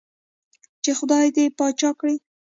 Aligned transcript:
چې 0.83 0.91
خدائے 0.97 1.29
دې 1.35 1.45
باچا 1.57 1.89
کړه 1.99 2.13
ـ 2.17 2.19